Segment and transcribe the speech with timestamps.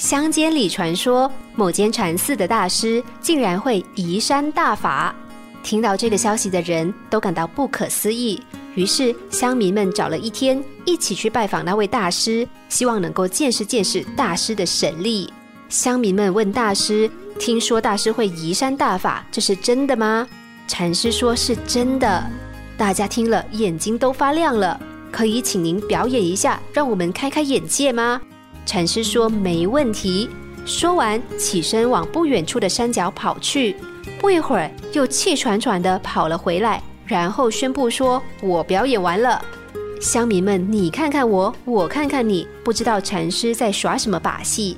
[0.00, 5.14] 乡间里传说，某间禅寺的大师竟然会移山大法。
[5.62, 8.42] 听到这个消息的人都感到不可思议，
[8.74, 15.30] 于是乡民们找了一天，一起去拜访那位大师，希望能够见识见识大师的神力。
[15.68, 17.08] 乡民们问大师
[17.38, 20.26] ：“听说大师会移山大法，这是真的吗？”
[20.66, 22.26] 禅师说：“是真的。”
[22.74, 24.80] 大家听了眼睛都发亮了。
[25.12, 28.18] 可以请您表演一下，让我们开开眼界吗？
[28.66, 30.28] 禅师说：“没问题。”
[30.66, 33.74] 说完，起身往不远处的山脚跑去。
[34.20, 39.42] 不一会儿，又气喘喘地跑了回来，然后宣布说：“我表演完了。”
[40.00, 44.76] 乡民们，你看看我，我看看你，不知道禅师在耍什么把戏。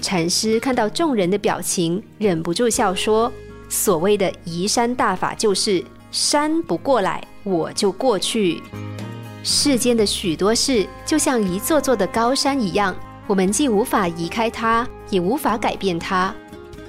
[0.00, 3.32] 禅师看到众人的表情，忍不住笑说
[3.68, 8.62] ：“所谓的移山大法，就是山不过来，我就过去。
[9.42, 12.94] 世间的许多事，就像一座座的高山一样。”
[13.30, 16.34] 我们既无法移开它，也无法改变它。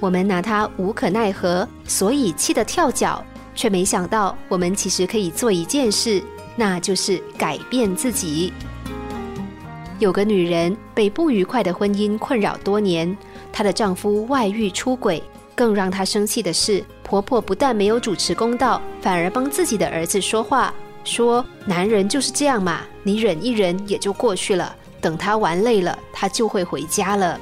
[0.00, 6.20] 我们拿它无可奈何，所以气得跳脚，却没想到我们其实可以做一件事，
[6.56, 8.52] 那就是改变自己。
[10.00, 13.16] 有个女人被不愉快的婚姻困扰多年，
[13.52, 15.22] 她的丈夫外遇出轨，
[15.54, 24.74] 更让她生气的是，婆婆不但没有主持公道，反而帮自己的儿子说话，说男人就是这样嘛，你忍一忍也就过去了。
[25.02, 27.38] 等她玩累了，她就会回家了。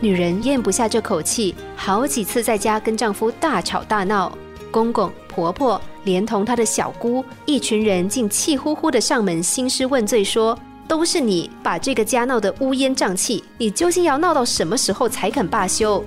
[0.00, 4.36] 女人咽不下这口气，好几次在家跟丈夫大吵大闹。
[4.70, 16.04] 公公婆婆连同她的小姑，一群人竟气呼呼的上门兴师问罪，说都是你把这个家闹得乌烟瘴气，你究竟要闹到什么时候才肯罢休？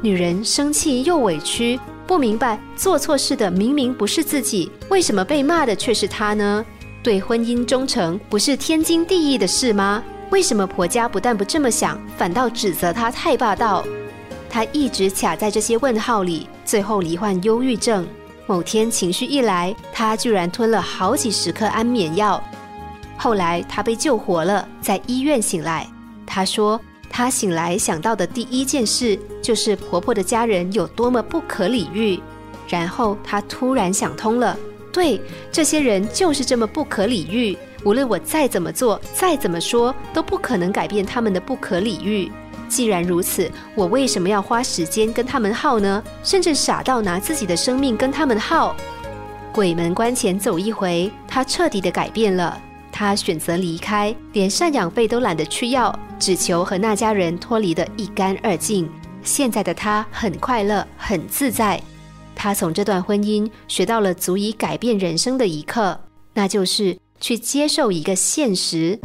[0.00, 6.64] 女人生气又委屈，不明白做错事的明明不是自己，为什么被骂的却是她呢？
[7.02, 10.02] 对婚姻忠诚不是天经地义的事吗？
[10.30, 13.84] 为什么婆家不但不这么想，反倒指责她太霸道？
[14.50, 18.06] 她一直卡在这些问号里，最后罹患忧郁症。
[18.46, 22.42] 某天情绪一来，她居然吞了好几十颗安眠药。
[23.16, 25.86] 后来她被救活了，在医院醒来。
[26.26, 32.20] 她说，她醒来想到的第一件事就是婆婆的家人有多么不可理喻。
[32.68, 34.58] 然后她突然想通了。
[34.92, 35.20] 对，
[35.52, 37.56] 这些人就是这么不可理喻。
[37.84, 42.30] 无论我再怎么做，再怎么说，都不可能改变他们的不可理喻。
[42.68, 46.02] 既然如此，我为什么要花时间跟他们耗呢？
[46.22, 48.74] 甚至傻到拿自己的生命跟他们耗？
[49.52, 52.60] 鬼门关前走一回，他彻底的改变了。
[52.90, 58.90] 他选择离开，连赡养费都懒得去要，只求和那家人脱离的一干二净。
[59.22, 61.80] 现在的他很快乐，很自在。
[62.40, 65.98] 他从这段婚姻学到了足以改变人生的一课，
[66.32, 68.96] 那就是去接受一个现实：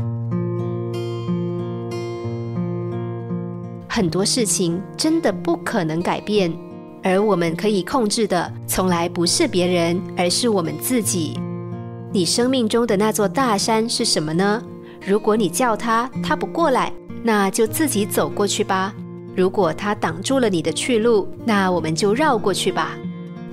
[3.89, 6.53] 很多事情真的不可能改变，
[7.01, 11.33] 而我们可以控制的，从来不是别人，而是我们自己。
[12.11, 14.63] 你生命中的那座大山是什么呢？
[15.03, 16.93] 如果你叫他，他不过来，
[17.23, 18.93] 那就自己走过去吧。
[19.35, 22.95] 如果他挡住了你的去路，那我们就绕过去吧。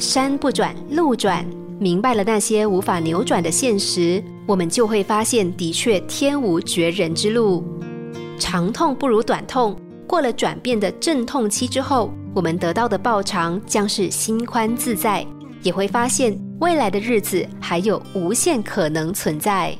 [0.00, 1.46] 山不转路转，
[1.78, 7.62] 明白了那些无法扭转的现实，我们就会发现，的确天无绝人之路。
[8.38, 15.24] 长痛不如短痛，过了转变的阵痛期之后，我们得到的报偿将是心宽自在，
[15.62, 19.76] 也会发现未来的日子还有无限可能存在。